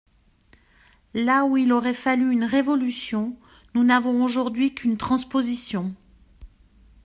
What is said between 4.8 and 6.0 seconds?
transposition.